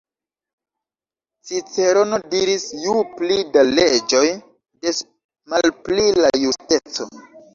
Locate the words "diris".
2.31-2.63